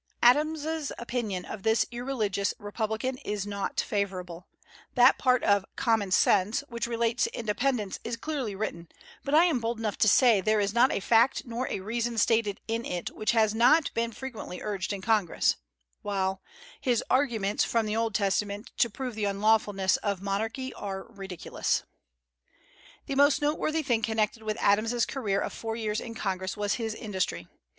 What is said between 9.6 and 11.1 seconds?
enough to say there is not a